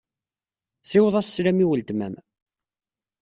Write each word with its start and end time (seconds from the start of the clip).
Ssiweḍ-as 0.81 1.27
sslam 1.29 1.59
i 1.63 1.65
weltma-m. 1.67 2.15